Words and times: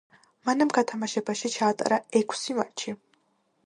მან 0.49 0.65
ამ 0.65 0.71
გათამაშებაში 0.77 1.53
ჩაატარა 1.59 2.03
ექვსი 2.23 2.61
მატჩი. 2.63 3.01